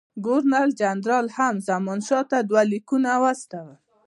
ګورنر 0.25 0.67
جنرال 0.79 1.27
هم 1.37 1.55
زمانشاه 1.69 2.23
ته 2.31 2.37
دوه 2.49 2.61
لیکونه 2.71 3.09
واستول. 3.23 3.69